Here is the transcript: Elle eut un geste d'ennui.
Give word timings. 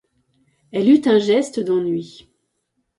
Elle 0.71 0.89
eut 0.89 1.01
un 1.07 1.19
geste 1.19 1.59
d'ennui. 1.59 2.27